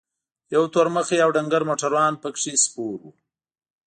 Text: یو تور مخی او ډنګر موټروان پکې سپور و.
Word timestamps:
یو 0.55 0.63
تور 0.73 0.87
مخی 0.95 1.17
او 1.23 1.29
ډنګر 1.35 1.61
موټروان 1.69 2.13
پکې 2.21 2.53
سپور 2.63 2.97
و. 3.03 3.11